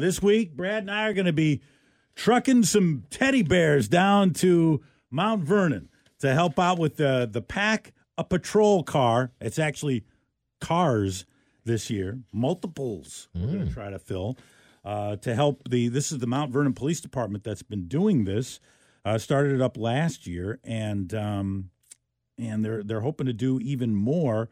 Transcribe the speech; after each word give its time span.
This 0.00 0.22
week, 0.22 0.56
Brad 0.56 0.84
and 0.84 0.92
I 0.92 1.08
are 1.08 1.12
going 1.12 1.26
to 1.26 1.32
be 1.32 1.60
trucking 2.14 2.62
some 2.62 3.02
teddy 3.10 3.42
bears 3.42 3.88
down 3.88 4.32
to 4.34 4.80
Mount 5.10 5.42
Vernon 5.42 5.88
to 6.20 6.32
help 6.34 6.56
out 6.56 6.78
with 6.78 6.98
the 6.98 7.28
the 7.28 7.42
pack 7.42 7.92
a 8.16 8.22
patrol 8.22 8.84
car. 8.84 9.32
It's 9.40 9.58
actually 9.58 10.04
cars 10.60 11.24
this 11.64 11.90
year, 11.90 12.20
multiples. 12.32 13.28
We're 13.34 13.48
going 13.48 13.66
to 13.66 13.74
try 13.74 13.90
to 13.90 13.98
fill 13.98 14.38
uh, 14.84 15.16
to 15.16 15.34
help 15.34 15.68
the. 15.68 15.88
This 15.88 16.12
is 16.12 16.18
the 16.18 16.28
Mount 16.28 16.52
Vernon 16.52 16.74
Police 16.74 17.00
Department 17.00 17.42
that's 17.42 17.64
been 17.64 17.88
doing 17.88 18.24
this. 18.24 18.60
Uh, 19.04 19.18
started 19.18 19.52
it 19.52 19.60
up 19.60 19.76
last 19.76 20.28
year, 20.28 20.60
and 20.62 21.12
um, 21.12 21.70
and 22.38 22.64
they're 22.64 22.84
they're 22.84 23.00
hoping 23.00 23.26
to 23.26 23.32
do 23.32 23.58
even 23.58 23.96
more 23.96 24.48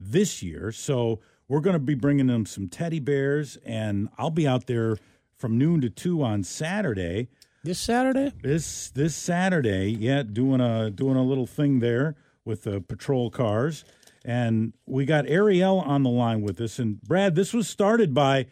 this 0.00 0.42
year. 0.42 0.72
So 0.72 1.20
we're 1.48 1.60
going 1.60 1.74
to 1.74 1.80
be 1.80 1.94
bringing 1.94 2.26
them 2.26 2.46
some 2.46 2.68
teddy 2.68 3.00
bears, 3.00 3.56
and 3.64 4.08
I'll 4.18 4.30
be 4.30 4.46
out 4.46 4.66
there 4.66 4.98
from 5.36 5.56
noon 5.58 5.80
to 5.80 5.90
two 5.90 6.22
on 6.22 6.44
Saturday. 6.44 7.28
This 7.64 7.78
Saturday? 7.78 8.32
This 8.42 8.90
this 8.90 9.14
Saturday, 9.16 9.90
yeah, 9.90 10.22
doing 10.22 10.60
a 10.60 10.90
doing 10.90 11.16
a 11.16 11.22
little 11.22 11.46
thing 11.46 11.80
there 11.80 12.14
with 12.44 12.62
the 12.62 12.80
patrol 12.80 13.30
cars, 13.30 13.84
and 14.24 14.72
we 14.86 15.04
got 15.04 15.28
Ariel 15.28 15.80
on 15.80 16.02
the 16.02 16.10
line 16.10 16.42
with 16.42 16.60
us. 16.60 16.78
And 16.78 17.00
Brad, 17.02 17.34
this 17.34 17.52
was 17.52 17.68
started 17.68 18.14
by 18.14 18.46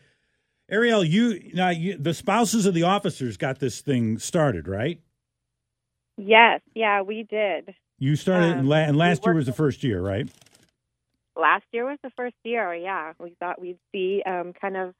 Ariel. 0.69 1.05
You 1.05 1.51
now 1.55 1.71
you, 1.71 1.97
the 1.97 2.15
spouses 2.15 2.67
of 2.67 2.75
the 2.75 2.83
officers 2.83 3.37
got 3.37 3.59
this 3.61 3.81
thing 3.81 4.19
started, 4.19 4.67
right? 4.67 5.01
Yes, 6.19 6.61
yeah, 6.75 7.03
we 7.03 7.23
did. 7.23 7.75
You 7.99 8.17
started, 8.17 8.53
Um, 8.53 8.59
and 8.61 8.69
la- 8.69 8.77
and 8.77 8.97
last 8.97 9.25
year 9.25 9.35
was 9.35 9.47
the 9.47 9.53
first 9.53 9.85
year, 9.85 10.01
right? 10.01 10.29
Last 11.37 11.65
year 11.73 11.85
was 11.85 11.99
the 12.03 12.11
first 12.17 12.35
year. 12.45 12.75
Yeah, 12.75 13.13
we 13.19 13.35
thought 13.39 13.61
we'd 13.61 13.79
see 13.93 14.23
um, 14.27 14.53
kind 14.59 14.77
of, 14.77 14.95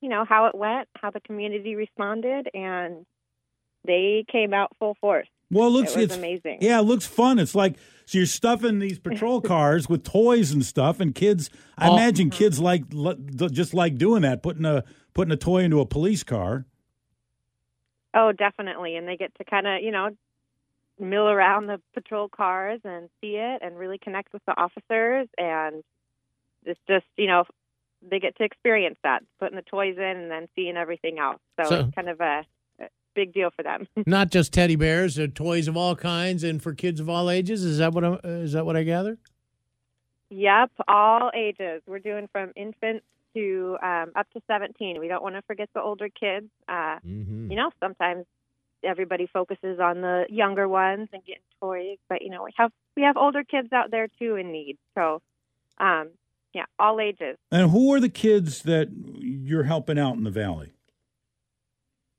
you 0.00 0.08
know, 0.08 0.24
how 0.24 0.46
it 0.46 0.54
went, 0.54 0.88
how 0.96 1.10
the 1.10 1.20
community 1.20 1.74
responded, 1.76 2.48
and 2.54 3.04
they 3.84 4.24
came 4.30 4.54
out 4.54 4.72
full 4.78 4.96
force. 5.00 5.28
Well, 5.50 5.66
it 5.68 5.70
looks 5.70 5.92
it 5.92 5.96
was 5.96 6.04
it's 6.06 6.16
amazing. 6.16 6.58
Yeah, 6.62 6.78
it 6.80 6.84
looks 6.84 7.06
fun. 7.06 7.38
It's 7.38 7.54
like 7.54 7.76
so 8.06 8.18
you're 8.18 8.26
stuffing 8.26 8.78
these 8.78 8.98
patrol 8.98 9.40
cars 9.42 9.88
with 9.88 10.02
toys 10.04 10.52
and 10.52 10.64
stuff, 10.64 11.00
and 11.00 11.14
kids. 11.14 11.50
I 11.76 11.88
Oh. 11.88 11.94
imagine 11.96 12.30
kids 12.30 12.58
like 12.58 12.88
just 13.52 13.74
like 13.74 13.96
doing 13.98 14.22
that, 14.22 14.42
putting 14.42 14.64
a 14.64 14.84
putting 15.12 15.32
a 15.32 15.36
toy 15.36 15.58
into 15.64 15.80
a 15.80 15.86
police 15.86 16.22
car. 16.24 16.64
Oh, 18.14 18.32
definitely, 18.32 18.96
and 18.96 19.06
they 19.08 19.16
get 19.16 19.34
to 19.36 19.44
kind 19.44 19.66
of, 19.66 19.82
you 19.82 19.90
know, 19.90 20.10
mill 20.98 21.28
around 21.28 21.66
the 21.66 21.80
patrol 21.94 22.28
cars 22.28 22.80
and 22.84 23.08
see 23.20 23.36
it, 23.36 23.62
and 23.62 23.76
really 23.78 23.98
connect 23.98 24.32
with 24.32 24.42
the 24.46 24.56
officers, 24.58 25.28
and 25.38 25.82
it's 26.64 26.80
just, 26.88 27.06
you 27.16 27.26
know, 27.26 27.44
they 28.08 28.18
get 28.20 28.36
to 28.36 28.44
experience 28.44 28.96
that, 29.02 29.22
putting 29.40 29.56
the 29.56 29.62
toys 29.62 29.96
in, 29.96 30.02
and 30.04 30.30
then 30.30 30.46
seeing 30.54 30.76
everything 30.76 31.18
else. 31.18 31.40
So, 31.60 31.68
So- 31.68 31.80
it's 31.80 31.94
kind 31.94 32.08
of 32.08 32.20
a, 32.20 32.44
a 32.80 32.88
big 33.14 33.32
deal 33.32 33.50
for 33.56 33.62
them. 33.62 33.86
Not 34.06 34.30
just 34.30 34.52
teddy 34.52 34.76
bears, 34.76 35.16
they're 35.16 35.26
toys 35.28 35.68
of 35.68 35.76
all 35.76 35.96
kinds 35.96 36.44
and 36.44 36.62
for 36.62 36.74
kids 36.74 37.00
of 37.00 37.08
all 37.08 37.28
ages. 37.30 37.64
Is 37.64 37.78
that 37.78 37.92
what 37.92 38.04
I, 38.04 38.12
is 38.24 38.52
that 38.52 38.64
what 38.66 38.76
I 38.76 38.82
gather? 38.82 39.18
Yep, 40.30 40.70
all 40.88 41.30
ages. 41.34 41.82
We're 41.86 41.98
doing 42.00 42.28
from 42.32 42.52
infants 42.56 43.04
to 43.34 43.76
um, 43.82 44.12
up 44.16 44.28
to 44.32 44.40
17. 44.48 44.98
We 45.00 45.08
don't 45.08 45.22
want 45.22 45.34
to 45.36 45.42
forget 45.42 45.68
the 45.74 45.80
older 45.82 46.08
kids. 46.08 46.46
Uh, 46.68 46.98
Mm-hmm. 47.06 47.50
you 47.50 47.56
know, 47.56 47.70
sometimes 47.80 48.24
everybody 48.84 49.26
focuses 49.26 49.80
on 49.80 50.00
the 50.00 50.26
younger 50.28 50.68
ones 50.68 51.08
and 51.12 51.24
getting 51.24 51.42
toys, 51.60 51.98
but 52.08 52.22
you 52.22 52.30
know, 52.30 52.44
we 52.44 52.52
have 52.56 52.70
we 52.96 53.02
have 53.02 53.16
older 53.16 53.44
kids 53.44 53.72
out 53.72 53.90
there 53.90 54.08
too 54.18 54.36
in 54.36 54.52
need. 54.52 54.78
So, 54.94 55.20
um, 55.78 56.10
yeah, 56.52 56.64
all 56.78 57.00
ages. 57.00 57.36
And 57.50 57.70
who 57.70 57.92
are 57.92 58.00
the 58.00 58.08
kids 58.08 58.62
that 58.62 58.88
you're 59.18 59.64
helping 59.64 59.98
out 59.98 60.14
in 60.14 60.24
the 60.24 60.30
valley? 60.30 60.72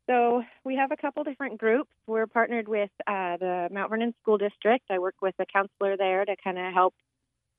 So 0.08 0.44
we 0.64 0.76
have 0.76 0.92
a 0.92 0.98
couple 0.98 1.24
different 1.24 1.58
groups. 1.58 1.90
We're 2.06 2.28
partnered 2.28 2.68
with 2.68 2.92
uh, 3.08 3.38
the 3.38 3.70
Mount 3.72 3.90
Vernon 3.90 4.14
School 4.22 4.38
District. 4.38 4.86
I 4.90 5.00
work 5.00 5.16
with 5.22 5.34
a 5.40 5.46
counselor 5.46 5.98
there 5.98 6.24
to 6.26 6.36
kind 6.44 6.60
of 6.60 6.74
help, 6.74 6.94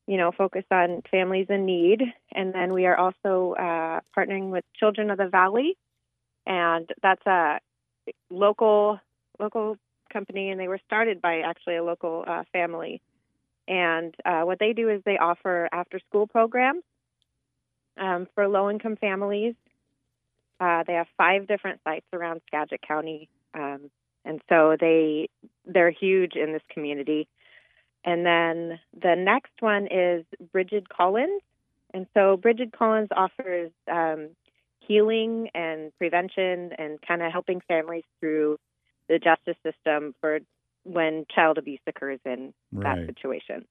you 0.06 0.16
know, 0.16 0.30
focus 0.30 0.64
on 0.70 1.02
families 1.10 1.46
in 1.48 1.66
need. 1.66 2.02
And 2.32 2.54
then 2.54 2.72
we 2.72 2.86
are 2.86 2.96
also 2.96 3.54
uh, 3.58 4.00
partnering 4.16 4.50
with 4.50 4.64
Children 4.78 5.10
of 5.10 5.18
the 5.18 5.28
Valley, 5.28 5.76
and 6.46 6.88
that's 7.02 7.26
a 7.26 7.58
local 8.30 9.00
local 9.38 9.76
company, 10.12 10.50
and 10.50 10.58
they 10.60 10.68
were 10.68 10.80
started 10.86 11.20
by 11.20 11.40
actually 11.40 11.76
a 11.76 11.84
local 11.84 12.24
uh, 12.26 12.44
family. 12.52 13.00
And 13.68 14.14
uh, 14.24 14.42
what 14.42 14.58
they 14.58 14.72
do 14.72 14.88
is 14.88 15.02
they 15.04 15.18
offer 15.18 15.68
after 15.72 15.98
school 16.08 16.26
programs 16.26 16.84
um, 17.98 18.28
for 18.34 18.48
low 18.48 18.70
income 18.70 18.96
families. 18.96 19.54
Uh, 20.60 20.84
they 20.86 20.94
have 20.94 21.08
five 21.16 21.46
different 21.46 21.80
sites 21.84 22.06
around 22.12 22.40
Skagit 22.46 22.80
County, 22.86 23.28
um, 23.54 23.90
and 24.24 24.40
so 24.48 24.76
they 24.78 25.28
they're 25.66 25.90
huge 25.90 26.34
in 26.34 26.52
this 26.52 26.62
community. 26.70 27.28
And 28.04 28.24
then 28.24 28.78
the 28.98 29.16
next 29.16 29.52
one 29.60 29.88
is 29.90 30.24
Brigid 30.52 30.88
Collins, 30.88 31.42
and 31.92 32.06
so 32.14 32.36
Brigid 32.36 32.72
Collins 32.72 33.08
offers 33.14 33.70
um, 33.90 34.30
healing 34.86 35.48
and 35.54 35.92
prevention 35.98 36.70
and 36.78 36.98
kind 37.06 37.22
of 37.22 37.32
helping 37.32 37.60
families 37.68 38.04
through 38.20 38.56
the 39.08 39.18
justice 39.18 39.56
system 39.62 40.14
for 40.20 40.40
when 40.84 41.26
child 41.34 41.58
abuse 41.58 41.80
occurs 41.86 42.20
in 42.24 42.52
Right. 42.72 42.96
that 42.96 43.06
situation. 43.06 43.64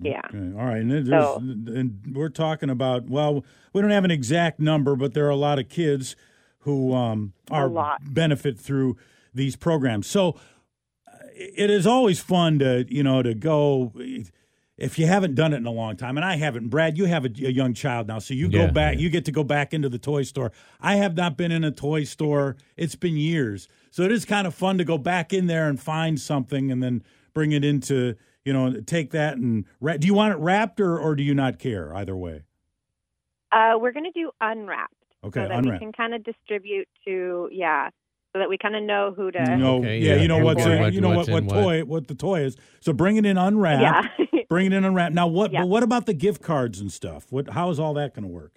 Yeah. 0.00 0.20
Okay. 0.26 0.38
All 0.58 0.66
right. 0.66 0.82
And, 0.82 1.06
So- 1.06 1.36
and 1.38 2.00
we're 2.14 2.28
talking 2.28 2.68
about, 2.70 3.08
well, 3.08 3.44
we 3.72 3.80
don't 3.80 3.90
have 3.90 4.04
an 4.04 4.10
exact 4.10 4.58
number, 4.60 4.96
but 4.96 5.14
there 5.14 5.26
are 5.26 5.30
a 5.30 5.36
lot 5.36 5.58
of 5.58 5.68
kids 5.68 6.16
who 6.60 6.94
um, 6.94 7.32
are 7.50 7.96
benefit 8.10 8.58
through 8.58 8.96
these 9.32 9.54
programs. 9.56 10.06
So 10.06 10.30
uh, 11.06 11.16
it 11.34 11.70
is 11.70 11.86
always 11.86 12.20
fun 12.20 12.58
to, 12.60 12.86
you 12.88 13.02
know, 13.02 13.22
to 13.22 13.34
go. 13.34 13.92
If 14.76 14.98
you 14.98 15.06
haven't 15.06 15.36
done 15.36 15.52
it 15.52 15.58
in 15.58 15.66
a 15.66 15.70
long 15.70 15.96
time, 15.96 16.16
and 16.16 16.24
I 16.24 16.34
haven't, 16.36 16.68
Brad, 16.68 16.98
you 16.98 17.04
have 17.04 17.24
a, 17.24 17.28
a 17.28 17.50
young 17.52 17.74
child 17.74 18.08
now, 18.08 18.18
so 18.18 18.34
you 18.34 18.48
Yeah, 18.48 18.66
go 18.66 18.72
back, 18.72 18.94
yeah. 18.94 19.02
you 19.02 19.08
get 19.10 19.24
to 19.26 19.32
go 19.32 19.44
back 19.44 19.72
into 19.72 19.88
the 19.88 19.98
toy 20.00 20.22
store. 20.24 20.50
I 20.80 20.96
have 20.96 21.16
not 21.16 21.36
been 21.36 21.52
in 21.52 21.62
a 21.62 21.70
toy 21.70 22.02
store; 22.04 22.56
it's 22.76 22.96
been 22.96 23.16
years, 23.16 23.68
so 23.92 24.02
it 24.02 24.10
is 24.10 24.24
kind 24.24 24.46
of 24.48 24.54
fun 24.54 24.78
to 24.78 24.84
go 24.84 24.98
back 24.98 25.32
in 25.32 25.46
there 25.46 25.68
and 25.68 25.78
find 25.80 26.18
something, 26.20 26.72
and 26.72 26.82
then 26.82 27.04
bring 27.34 27.52
it 27.52 27.64
into, 27.64 28.16
you 28.44 28.52
know, 28.52 28.80
take 28.80 29.12
that 29.12 29.36
and 29.36 29.64
wrap. 29.80 30.00
Do 30.00 30.08
you 30.08 30.14
want 30.14 30.32
it 30.34 30.38
wrapped 30.38 30.80
or, 30.80 30.98
or 30.98 31.14
do 31.14 31.22
you 31.22 31.34
not 31.34 31.60
care? 31.60 31.94
Either 31.94 32.16
way, 32.16 32.42
Uh, 33.52 33.74
we're 33.78 33.92
going 33.92 34.04
to 34.06 34.10
do 34.12 34.30
unwrapped. 34.40 34.92
okay, 35.24 35.42
so 35.44 35.48
that 35.48 35.58
unwrap. 35.58 35.80
we 35.80 35.84
can 35.86 35.92
kind 35.92 36.14
of 36.14 36.24
distribute 36.24 36.88
to 37.06 37.48
yeah, 37.52 37.90
so 38.32 38.40
that 38.40 38.48
we 38.48 38.58
kind 38.58 38.74
of 38.74 38.82
know 38.82 39.14
who 39.16 39.30
to. 39.30 39.38
You 39.38 39.56
know, 39.56 39.76
Okay, 39.76 39.98
yeah, 40.00 40.16
yeah. 40.16 40.22
you 40.22 40.26
know 40.26 40.38
what's 40.38 40.64
in, 40.66 40.92
you 40.92 41.00
know 41.00 41.10
What's 41.10 41.28
what, 41.28 41.44
what 41.44 41.56
in 41.56 41.62
toy 41.62 41.84
what 41.84 42.08
the 42.08 42.16
toy 42.16 42.40
is. 42.42 42.56
So 42.80 42.92
bring 42.92 43.16
it 43.16 43.24
in 43.24 43.36
unwrapped. 43.38 43.80
yeah. 44.18 44.26
Bring 44.48 44.66
it 44.66 44.72
in 44.72 44.84
and 44.84 44.94
wrap. 44.94 45.12
Now 45.12 45.26
what? 45.26 45.52
Yeah. 45.52 45.60
But 45.62 45.68
what 45.68 45.82
about 45.82 46.06
the 46.06 46.14
gift 46.14 46.42
cards 46.42 46.80
and 46.80 46.92
stuff? 46.92 47.26
What? 47.30 47.50
How 47.50 47.70
is 47.70 47.78
all 47.78 47.94
that 47.94 48.14
going 48.14 48.24
to 48.24 48.32
work? 48.32 48.52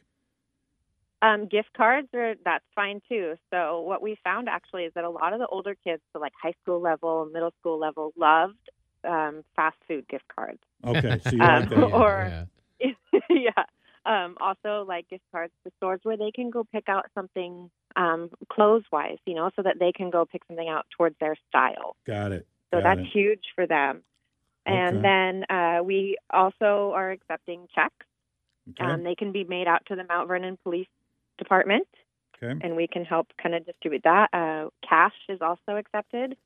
Um, 1.21 1.47
gift 1.47 1.69
cards 1.75 2.07
are 2.13 2.35
that's 2.45 2.63
fine 2.75 3.01
too. 3.09 3.35
So 3.51 3.81
what 3.81 4.01
we 4.01 4.17
found 4.23 4.47
actually 4.47 4.83
is 4.83 4.93
that 4.93 5.03
a 5.03 5.09
lot 5.09 5.33
of 5.33 5.39
the 5.39 5.47
older 5.47 5.75
kids, 5.83 6.01
so 6.13 6.19
like 6.19 6.33
high 6.41 6.53
school 6.61 6.79
level, 6.79 7.27
middle 7.33 7.53
school 7.59 7.79
level, 7.79 8.13
loved 8.15 8.57
um, 9.07 9.43
fast 9.55 9.77
food 9.87 10.07
gift 10.07 10.25
cards. 10.33 10.59
Okay, 10.85 11.19
so 11.23 11.31
you 11.31 11.41
Um, 11.41 11.59
like 11.61 11.69
that. 11.69 11.91
or- 11.93 12.47
yeah. 13.29 13.63
Um, 14.05 14.37
also 14.39 14.85
like 14.87 15.09
gift 15.09 15.23
cards 15.31 15.51
to 15.65 15.71
stores 15.77 15.99
where 16.03 16.15
they 16.17 16.31
can 16.31 16.49
go 16.51 16.63
pick 16.71 16.87
out 16.87 17.07
something 17.15 17.69
um, 17.95 18.29
clothes 18.49 18.83
wise, 18.91 19.17
you 19.25 19.33
know, 19.33 19.49
so 19.55 19.63
that 19.63 19.77
they 19.79 19.91
can 19.91 20.11
go 20.11 20.23
pick 20.25 20.43
something 20.47 20.69
out 20.69 20.85
towards 20.95 21.15
their 21.19 21.35
style. 21.49 21.95
Got 22.05 22.31
it. 22.31 22.47
So 22.71 22.79
Got 22.79 22.83
that's 22.83 22.99
it. 23.07 23.11
huge 23.11 23.43
for 23.55 23.65
them. 23.67 24.03
And 24.67 24.97
Okay. 24.97 25.01
then 25.01 25.45
uh, 25.49 25.83
we 25.83 26.17
also 26.29 26.91
are 26.95 27.11
accepting 27.11 27.67
checks. 27.73 28.05
Okay. 28.71 28.83
Um, 28.83 29.03
they 29.03 29.15
can 29.15 29.31
be 29.31 29.43
made 29.45 29.67
out 29.67 29.85
to 29.87 29.95
the 29.95 30.03
Mount 30.07 30.27
Vernon 30.27 30.57
Police 30.63 30.87
Department. 31.37 31.87
okay. 32.43 32.53
and 32.61 32.75
we 32.75 32.87
can 32.87 33.03
help 33.03 33.27
kind 33.41 33.55
of 33.55 33.65
distribute 33.65 34.03
that. 34.03 34.29
Uh, 34.33 34.69
cash 34.87 35.15
is 35.29 35.41
also 35.41 35.75
accepted. 35.77 36.37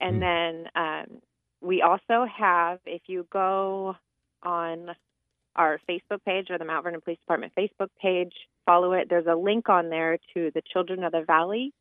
And 0.00 0.16
Hmm. 0.16 0.20
then 0.20 0.68
um, 0.74 1.22
we 1.60 1.82
also 1.82 2.24
have, 2.26 2.80
if 2.86 3.02
you 3.06 3.26
go 3.30 3.94
on 4.42 4.90
our 5.54 5.78
Facebook 5.88 6.24
page 6.24 6.50
or 6.50 6.58
the 6.58 6.64
Mount 6.64 6.82
Vernon 6.84 7.00
Police 7.00 7.18
Department 7.20 7.52
Facebook 7.56 7.90
page, 8.00 8.32
follow 8.66 8.92
it. 8.94 9.08
There's 9.08 9.26
a 9.26 9.34
link 9.36 9.68
on 9.68 9.88
there 9.90 10.18
to 10.34 10.50
the 10.54 10.62
Children 10.72 11.04
of 11.04 11.12
the 11.12 11.22
Valley, 11.22 11.72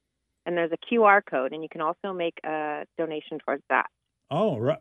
and 0.45 0.55
there's 0.57 0.71
a 0.71 0.77
QR 0.93 1.21
code, 1.25 1.53
and 1.53 1.63
you 1.63 1.69
can 1.69 1.81
also 1.81 2.13
make 2.13 2.39
a 2.43 2.85
donation 2.97 3.39
towards 3.39 3.63
that. 3.69 3.87
Oh, 4.29 4.57
right. 4.57 4.79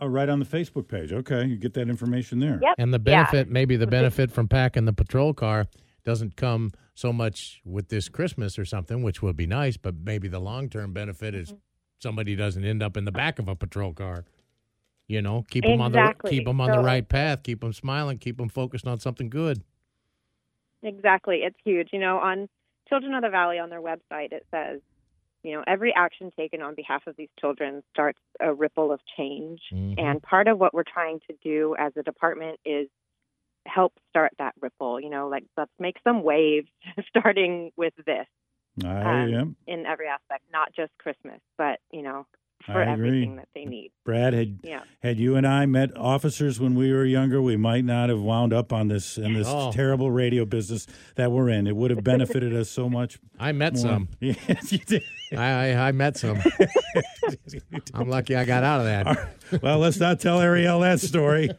Oh, 0.00 0.06
right 0.06 0.28
on 0.28 0.38
the 0.38 0.44
Facebook 0.44 0.86
page. 0.88 1.12
Okay, 1.12 1.44
you 1.46 1.56
get 1.56 1.74
that 1.74 1.88
information 1.88 2.38
there. 2.38 2.60
Yep. 2.62 2.74
And 2.78 2.94
the 2.94 2.98
Yeah. 3.04 3.24
benefit, 3.24 3.50
maybe 3.50 3.76
the 3.76 3.84
The 3.86 3.90
benefit 3.90 4.30
from 4.30 4.46
packing 4.48 4.84
the 4.84 4.92
patrol 4.92 5.34
car 5.34 5.66
doesn't 6.04 6.36
come 6.36 6.70
so 6.94 7.12
much 7.12 7.60
with 7.64 7.88
this 7.88 8.08
Christmas 8.08 8.58
or 8.58 8.64
something, 8.64 9.02
which 9.02 9.22
would 9.22 9.36
be 9.36 9.46
nice, 9.46 9.76
but 9.76 9.94
maybe 9.96 10.28
the 10.28 10.38
long 10.38 10.68
term 10.68 10.92
benefit 10.92 11.34
is 11.34 11.48
Mm-hmm. 11.48 11.58
somebody 11.98 12.36
doesn't 12.36 12.64
end 12.64 12.80
up 12.82 12.96
in 12.96 13.04
the 13.04 13.12
back 13.12 13.38
of 13.40 13.48
a 13.48 13.56
patrol 13.56 13.92
car. 13.92 14.24
You 15.08 15.20
know, 15.22 15.42
keep 15.50 15.64
them 15.64 15.80
on 15.80 15.90
the 15.92 16.14
keep 16.28 16.44
them 16.44 16.60
on 16.60 16.70
the 16.70 16.80
right 16.82 17.08
path, 17.08 17.42
keep 17.42 17.60
them 17.60 17.72
smiling, 17.72 18.18
keep 18.18 18.36
them 18.36 18.48
focused 18.48 18.86
on 18.86 19.00
something 19.00 19.28
good. 19.30 19.64
Exactly. 20.82 21.38
It's 21.42 21.56
huge. 21.64 21.88
You 21.92 21.98
know, 21.98 22.18
on 22.18 22.48
Children 22.88 23.14
of 23.14 23.22
the 23.22 23.30
Valley 23.30 23.58
on 23.58 23.68
their 23.70 23.80
website, 23.80 24.32
it 24.32 24.46
says, 24.50 24.80
you 25.42 25.52
know, 25.52 25.64
every 25.66 25.94
action 25.94 26.30
taken 26.36 26.62
on 26.62 26.74
behalf 26.74 27.06
of 27.06 27.16
these 27.16 27.28
children 27.40 27.82
starts 27.90 28.20
a 28.40 28.52
ripple 28.52 28.92
of 28.92 29.00
change. 29.16 29.60
Mhm. 29.72 29.94
And 29.98 30.22
part 30.22 30.48
of 30.48 30.58
what 30.58 30.74
we're 30.74 30.82
trying 30.84 31.20
to 31.28 31.36
do 31.42 31.74
as 31.78 31.96
a 31.96 32.02
department 32.02 32.60
is 32.64 32.88
help 33.66 33.92
start 34.10 34.32
that 34.38 34.54
ripple. 34.60 35.00
You 35.00 35.10
know, 35.10 35.28
like 35.28 35.44
let's 35.56 35.72
make 35.78 35.96
some 36.02 36.22
waves, 36.22 36.68
starting 37.08 37.72
with 37.76 37.94
this 38.06 38.26
I 38.84 39.22
Um, 39.24 39.34
am. 39.34 39.56
in 39.66 39.86
every 39.86 40.06
aspect, 40.08 40.44
not 40.52 40.72
just 40.72 40.96
Christmas, 40.98 41.40
but 41.56 41.80
you 41.90 42.02
know, 42.02 42.26
for 42.64 42.82
everything 42.82 43.36
that 43.36 43.48
they 43.54 43.64
need. 43.64 43.92
Brad 44.08 44.32
had 44.32 44.60
Yeah. 44.62 44.80
had 45.02 45.18
you 45.18 45.36
and 45.36 45.46
I 45.46 45.66
met 45.66 45.94
officers 45.94 46.58
when 46.58 46.74
we 46.74 46.90
were 46.94 47.04
younger, 47.04 47.42
we 47.42 47.58
might 47.58 47.84
not 47.84 48.08
have 48.08 48.18
wound 48.22 48.54
up 48.54 48.72
on 48.72 48.88
this 48.88 49.18
in 49.18 49.34
this 49.34 49.46
Oh. 49.46 49.70
terrible 49.70 50.10
radio 50.10 50.46
business 50.46 50.86
that 51.16 51.30
we're 51.30 51.50
in. 51.50 51.66
It 51.66 51.76
would 51.76 51.90
have 51.90 52.02
benefited 52.02 52.54
us 52.54 52.70
so 52.70 52.88
much. 52.88 53.18
I 53.38 53.52
met 53.52 53.74
More. 53.74 53.82
some. 53.82 54.08
Yes, 54.20 54.72
you 54.72 54.78
did. 54.78 55.02
I, 55.36 55.44
I 55.74 55.88
I 55.88 55.92
met 55.92 56.16
some. 56.16 56.38
I'm 57.94 58.08
lucky 58.08 58.34
I 58.34 58.46
got 58.46 58.64
out 58.64 58.80
of 58.80 58.86
that. 58.86 59.62
Well, 59.62 59.78
let's 59.78 59.98
not 59.98 60.20
tell 60.20 60.40
Ariel 60.40 60.80
that 60.80 61.00
story. 61.00 61.50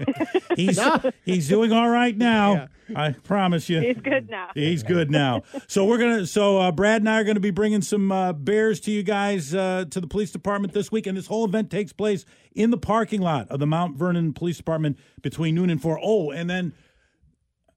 he's 0.56 0.78
he's 1.24 1.48
doing 1.48 1.72
all 1.72 1.88
right 1.88 2.16
now. 2.16 2.68
I 2.94 3.10
promise 3.12 3.68
you. 3.68 3.80
He's 3.80 3.96
good 3.98 4.30
now. 4.30 4.48
He's 4.54 4.82
good 4.82 5.10
now. 5.10 5.42
So 5.66 5.84
we're 5.84 5.98
gonna. 5.98 6.26
So 6.26 6.58
uh, 6.58 6.72
Brad 6.72 7.02
and 7.02 7.08
I 7.08 7.20
are 7.20 7.24
gonna 7.24 7.40
be 7.40 7.50
bringing 7.50 7.82
some 7.82 8.10
uh, 8.12 8.32
bears 8.32 8.80
to 8.80 8.90
you 8.90 9.02
guys 9.02 9.54
uh, 9.54 9.84
to 9.90 10.00
the 10.00 10.06
police 10.06 10.30
department 10.30 10.72
this 10.72 10.90
week, 10.92 11.06
and 11.06 11.16
this 11.18 11.26
whole 11.26 11.44
event 11.44 11.70
takes 11.70 11.87
place 11.92 12.24
in 12.52 12.70
the 12.70 12.78
parking 12.78 13.20
lot 13.20 13.48
of 13.48 13.60
the 13.60 13.66
Mount 13.66 13.96
Vernon 13.96 14.32
Police 14.32 14.56
Department 14.56 14.98
between 15.22 15.54
noon 15.54 15.70
and 15.70 15.80
four. 15.80 15.98
Oh, 16.02 16.30
and 16.30 16.48
then 16.48 16.74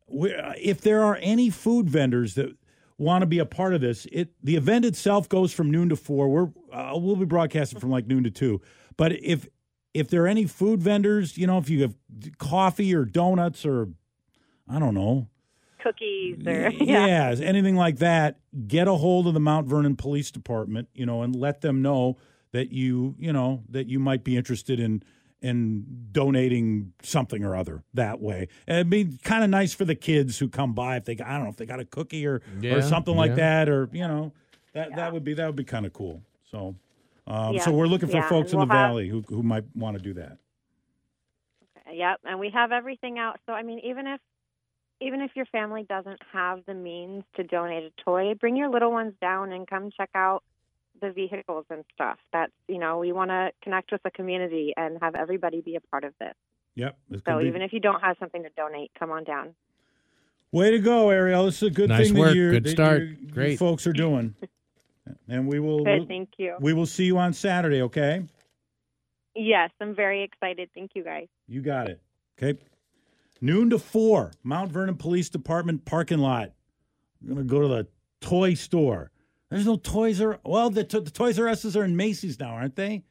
if 0.08 0.82
there 0.82 1.04
are 1.04 1.18
any 1.22 1.50
food 1.50 1.90
vendors 1.90 2.36
that 2.36 2.56
want 2.98 3.22
to 3.22 3.26
be 3.26 3.40
a 3.40 3.46
part 3.46 3.74
of 3.74 3.82
this, 3.82 4.06
it 4.12 4.30
the 4.44 4.56
event 4.56 4.86
itself 4.86 5.28
goes 5.28 5.54
from 5.54 5.72
noon 5.72 5.90
to 5.90 5.96
four. 5.96 6.30
We're 6.30 6.50
uh, 6.72 6.94
we'll 6.96 7.16
be 7.16 7.26
broadcasting 7.26 7.80
from 7.80 7.90
like 7.90 8.08
noon 8.08 8.24
to 8.24 8.32
two. 8.32 8.62
But 8.98 9.14
if 9.24 9.48
if 9.94 10.10
there 10.10 10.24
are 10.24 10.28
any 10.28 10.46
food 10.46 10.82
vendors, 10.82 11.38
you 11.38 11.48
know, 11.48 11.58
if 11.58 11.70
you 11.70 11.82
have 11.82 11.96
coffee 12.38 12.94
or 12.94 13.06
donuts 13.06 13.66
or 13.66 13.90
I 14.70 14.80
don't 14.80 14.94
know, 14.94 15.28
Cookies 15.84 16.46
or 16.46 16.70
yeah. 16.72 17.32
yeah, 17.32 17.36
anything 17.42 17.76
like 17.76 17.98
that, 17.98 18.40
get 18.68 18.88
a 18.88 18.94
hold 18.94 19.28
of 19.28 19.34
the 19.34 19.40
Mount 19.40 19.68
Vernon 19.68 19.96
Police 19.96 20.32
Department, 20.32 20.90
you 20.94 21.06
know, 21.06 21.24
and 21.24 21.36
let 21.36 21.62
them 21.62 21.82
know 21.82 22.18
that 22.52 22.72
you, 22.72 23.16
you 23.18 23.32
know, 23.34 23.64
that 23.70 23.88
you 23.88 24.00
might 24.00 24.24
be 24.24 24.36
interested 24.38 24.80
in 24.80 25.04
in 25.42 25.84
donating 26.12 26.94
something 27.02 27.44
or 27.44 27.56
other 27.56 27.82
that 27.96 28.20
way. 28.22 28.48
And 28.68 28.78
it'd 28.78 28.90
be 28.92 29.18
kind 29.24 29.44
of 29.44 29.50
nice 29.50 29.74
for 29.74 29.86
the 29.86 29.96
kids 29.96 30.38
who 30.38 30.48
come 30.48 30.74
by 30.74 30.98
if 30.98 31.06
they, 31.06 31.14
I 31.14 31.34
don't 31.34 31.46
know, 31.46 31.50
if 31.50 31.56
they 31.58 31.66
got 31.66 31.80
a 31.80 31.86
cookie 31.86 32.28
or 32.28 32.44
Yeah, 32.60 32.76
or 32.76 32.82
something 32.84 33.16
like 33.16 33.30
yeah. 33.30 33.36
that, 33.66 33.70
or 33.70 33.90
you 33.92 34.08
know, 34.08 34.34
that 34.74 34.96
that 34.96 35.12
would 35.14 35.24
be 35.24 35.34
that 35.34 35.48
would 35.48 35.56
be 35.56 35.64
kind 35.64 35.86
of 35.88 35.94
cool. 35.94 36.22
So, 36.52 36.76
um, 37.26 37.56
Yeah, 37.56 37.62
so 37.66 37.72
we're 37.72 37.88
looking 37.88 38.10
for 38.10 38.18
yeah, 38.18 38.30
folks 38.30 38.54
and 38.54 38.62
in 38.62 38.68
the 38.70 38.74
have- 38.76 38.90
valley 38.90 39.08
who 39.10 39.22
who 39.28 39.42
might 39.42 39.64
want 39.76 39.98
to 39.98 40.04
do 40.04 40.14
that. 40.14 40.38
Yep, 41.92 42.20
and 42.26 42.40
we 42.40 42.50
have 42.52 42.72
everything 42.72 43.18
out. 43.18 43.40
So 43.48 43.54
I 43.54 43.64
mean, 43.64 43.80
even 43.84 44.06
if 44.08 44.20
even 45.02 45.22
if 45.22 45.32
your 45.36 45.46
family 45.48 45.84
doesn't 45.90 46.20
have 46.32 46.60
the 46.68 46.76
means 46.76 47.24
to 47.36 47.44
donate 47.44 47.84
a 47.84 48.02
toy, 48.04 48.36
bring 48.36 48.56
your 48.56 48.70
little 48.70 48.92
ones 48.92 49.14
down 49.20 49.52
and 49.52 49.68
come 49.68 49.90
check 49.98 50.10
out 50.14 50.44
the 51.02 51.12
vehicles 51.12 51.66
and 51.70 51.84
stuff. 51.94 52.18
That's 52.32 52.52
you 52.68 52.78
know, 52.80 53.00
we 53.00 53.12
want 53.12 53.30
to 53.32 53.52
connect 53.64 53.92
with 53.92 54.02
the 54.04 54.12
community 54.12 54.74
and 54.78 54.98
have 55.02 55.16
everybody 55.16 55.62
be 55.62 55.76
a 55.76 55.82
part 55.82 56.04
of 56.04 56.14
this. 56.20 56.34
Yep. 56.76 56.98
So 57.28 57.40
be- 57.40 57.48
even 57.48 57.62
if 57.62 57.74
you 57.74 57.80
don't 57.80 58.00
have 58.02 58.16
something 58.20 58.44
to 58.44 58.50
donate, 58.56 58.92
come 58.98 59.12
on 59.12 59.24
down. 59.24 59.54
Way 60.54 60.72
to 60.72 60.80
go, 60.80 61.10
Ariel. 61.10 61.46
This 61.46 61.58
is 61.58 61.64
a 61.64 61.72
good 61.72 61.90
Nice 61.90 62.08
thing 62.10 62.18
work. 62.18 62.30
that 62.30 62.36
you 62.36 62.52
Good 62.52 62.64
that 62.66 62.70
start. 62.70 63.02
you- 63.02 63.08
you 63.22 63.28
Great. 63.32 63.60
folks 63.60 63.86
are 63.88 63.94
doing. 63.94 64.36
And 65.28 65.48
we 65.48 65.60
will 65.60 65.84
Good, 65.84 66.08
thank 66.08 66.30
you. 66.38 66.56
we 66.60 66.74
will 66.74 66.86
see 66.86 67.06
you 67.06 67.18
on 67.18 67.34
Saturday, 67.34 67.82
okay? 67.82 68.24
Yes, 69.36 69.72
I'm 69.80 69.96
very 69.96 70.24
excited. 70.24 70.70
Thank 70.76 70.92
you 70.94 71.04
guys. 71.04 71.28
You 71.48 71.62
got 71.62 71.90
it. 71.90 72.00
Okay. 72.38 72.60
Noon 73.42 73.70
to 73.72 73.80
four, 73.80 74.32
Mount 74.44 74.72
Vernon 74.72 74.96
Police 74.96 75.30
Department 75.30 75.86
parking 75.86 76.20
lot. 76.20 76.52
I'm 77.22 77.30
gonna 77.30 77.44
go 77.44 77.62
to 77.62 77.68
the 77.68 77.88
toy 78.20 78.54
store. 78.54 79.12
There's 79.52 79.66
no 79.68 79.76
Toys 79.76 80.20
R. 80.22 80.40
Well, 80.44 80.72
the, 80.72 80.84
the 80.84 81.12
Toys 81.12 81.38
R 81.38 81.48
Us's 81.50 81.78
are 81.78 81.84
in 81.84 81.96
Macy's 81.96 82.40
now, 82.40 82.52
aren't 82.56 82.76
they? 82.76 83.04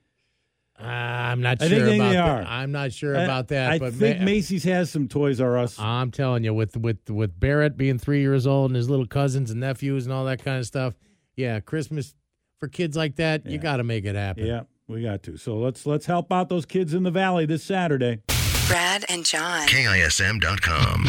Uh, 0.81 0.85
I'm 0.87 1.43
not 1.43 1.61
I 1.61 1.69
sure 1.69 1.79
think 1.87 1.97
about 2.01 2.09
they 2.09 2.17
that. 2.17 2.29
are. 2.29 2.43
I'm 2.43 2.73
not 2.73 2.93
sure 2.93 3.15
I- 3.17 3.23
about 3.25 3.49
that. 3.49 3.71
I 3.73 3.79
but 3.79 3.93
think 3.93 4.19
ma- 4.21 4.25
Macy's 4.25 4.65
has 4.65 4.91
some 4.91 5.07
Toys 5.07 5.39
R 5.41 5.59
Us. 5.59 5.79
I'm 5.79 6.11
telling 6.11 6.43
you, 6.43 6.55
with 6.55 6.77
with 6.79 7.11
with 7.11 7.39
Barrett 7.39 7.77
being 7.77 7.99
three 7.99 8.23
years 8.23 8.47
old 8.47 8.71
and 8.71 8.77
his 8.77 8.89
little 8.89 9.07
cousins 9.07 9.51
and 9.51 9.61
nephews 9.61 10.07
and 10.07 10.13
all 10.15 10.25
that 10.25 10.43
kind 10.43 10.59
of 10.59 10.67
stuff, 10.67 10.95
yeah, 11.37 11.61
Christmas 11.61 12.15
for 12.59 12.69
kids 12.69 12.97
like 12.97 13.17
that, 13.17 13.45
you 13.45 13.53
Yeah. 13.53 13.57
got 13.59 13.77
to 13.77 13.85
make 13.85 14.07
it 14.07 14.15
happen. 14.17 14.47
yeah, 14.47 14.63
we 14.89 15.03
got 15.03 15.23
to. 15.25 15.37
So 15.37 15.59
let's 15.59 15.85
let's 15.85 16.07
help 16.07 16.33
out 16.33 16.49
those 16.49 16.65
kids 16.65 16.95
in 16.95 17.03
the 17.03 17.11
valley 17.11 17.45
this 17.45 17.63
Saturday. 17.63 18.23
Brad 18.67 19.05
and 19.11 19.27
John. 19.27 19.67
KISM.com. 19.69 21.09